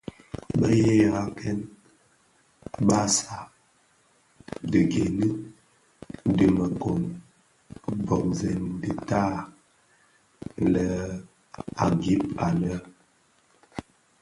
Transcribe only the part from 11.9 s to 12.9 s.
gib lè ag.